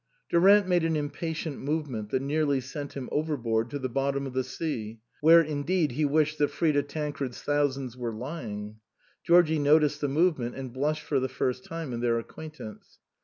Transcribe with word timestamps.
Durant 0.29 0.67
made 0.67 0.83
an 0.83 0.95
impatient 0.95 1.59
movement 1.59 2.09
that 2.09 2.23
nearly 2.23 2.59
sent 2.59 2.93
him 2.93 3.07
overboard 3.11 3.69
to 3.69 3.77
the 3.77 3.87
bottom 3.87 4.25
of 4.25 4.33
the 4.33 4.43
sea, 4.43 4.99
where, 5.19 5.41
indeed, 5.43 5.91
he 5.91 6.05
wished 6.05 6.39
that 6.39 6.47
Frida 6.47 6.81
Tan 6.81 7.13
cred's 7.13 7.43
thousands 7.43 7.95
were 7.95 8.11
lying. 8.11 8.77
Georgie 9.23 9.59
noticed 9.59 10.01
the 10.01 10.07
movement, 10.07 10.55
and 10.55 10.73
blushed 10.73 11.03
for 11.03 11.19
the 11.19 11.29
first 11.29 11.63
time 11.65 11.93
in 11.93 11.99
their 11.99 12.17
acquaintance. 12.17 12.97